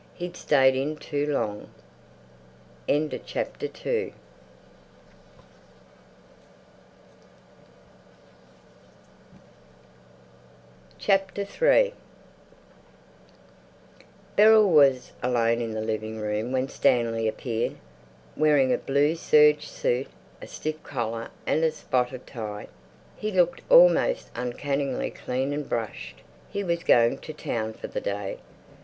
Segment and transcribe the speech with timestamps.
[0.15, 1.69] He'd stayed in too long.
[2.89, 3.51] III Beryl
[14.71, 17.75] was alone in the living room when Stanley appeared,
[18.35, 20.07] wearing a blue serge suit,
[20.41, 22.67] a stiff collar and a spotted tie.
[23.15, 28.39] He looked almost uncannily clean and brushed; he was going to town for the day.